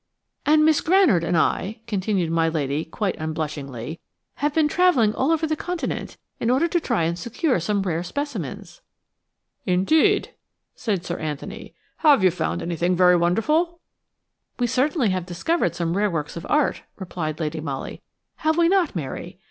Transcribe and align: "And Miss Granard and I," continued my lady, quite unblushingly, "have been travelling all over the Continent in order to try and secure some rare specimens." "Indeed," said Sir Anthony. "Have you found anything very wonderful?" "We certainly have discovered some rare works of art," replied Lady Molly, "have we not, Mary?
"And 0.47 0.65
Miss 0.65 0.81
Granard 0.81 1.23
and 1.23 1.37
I," 1.37 1.79
continued 1.85 2.31
my 2.31 2.49
lady, 2.49 2.83
quite 2.85 3.15
unblushingly, 3.17 3.99
"have 4.37 4.51
been 4.51 4.67
travelling 4.67 5.13
all 5.13 5.29
over 5.31 5.45
the 5.45 5.55
Continent 5.55 6.17
in 6.39 6.49
order 6.49 6.67
to 6.69 6.79
try 6.79 7.03
and 7.03 7.19
secure 7.19 7.59
some 7.59 7.83
rare 7.83 8.01
specimens." 8.01 8.81
"Indeed," 9.67 10.33
said 10.73 11.05
Sir 11.05 11.19
Anthony. 11.19 11.75
"Have 11.97 12.23
you 12.23 12.31
found 12.31 12.63
anything 12.63 12.95
very 12.95 13.15
wonderful?" 13.15 13.79
"We 14.57 14.65
certainly 14.65 15.09
have 15.09 15.27
discovered 15.27 15.75
some 15.75 15.95
rare 15.95 16.09
works 16.09 16.35
of 16.35 16.47
art," 16.49 16.81
replied 16.97 17.39
Lady 17.39 17.59
Molly, 17.61 18.01
"have 18.37 18.57
we 18.57 18.67
not, 18.67 18.95
Mary? 18.95 19.37